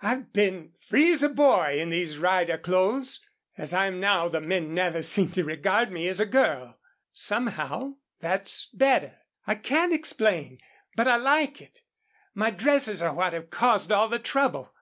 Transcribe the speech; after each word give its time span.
I've 0.00 0.32
been 0.32 0.74
free 0.80 1.10
as 1.12 1.24
a 1.24 1.28
boy 1.28 1.80
in 1.80 1.90
these 1.90 2.18
rider 2.18 2.56
clothes. 2.56 3.18
As 3.58 3.74
I 3.74 3.86
am 3.88 3.98
now 3.98 4.28
the 4.28 4.40
men 4.40 4.72
never 4.74 5.02
seem 5.02 5.32
to 5.32 5.42
regard 5.42 5.90
me 5.90 6.06
as 6.06 6.20
a 6.20 6.24
girl. 6.24 6.78
Somehow 7.12 7.94
that's 8.20 8.66
better. 8.66 9.18
I 9.44 9.56
can't 9.56 9.92
explain, 9.92 10.60
but 10.94 11.08
I 11.08 11.16
like 11.16 11.60
it. 11.60 11.80
My 12.32 12.52
dresses 12.52 13.02
are 13.02 13.12
what 13.12 13.32
have 13.32 13.50
caused 13.50 13.90
all 13.90 14.06
the 14.08 14.20
trouble. 14.20 14.72